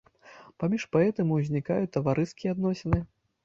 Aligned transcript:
Паміж 0.63 0.85
паэтамі 0.95 1.37
узнікаюць 1.41 1.93
таварыскія 2.01 2.49
адносіны. 2.59 3.07